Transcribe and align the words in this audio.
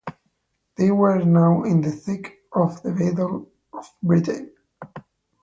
They 0.77 0.89
were 0.89 1.23
now 1.23 1.61
in 1.61 1.81
the 1.81 1.91
thick 1.91 2.39
of 2.53 2.81
the 2.81 2.91
Battle 2.91 3.51
of 3.71 3.87
Britain. 4.01 4.51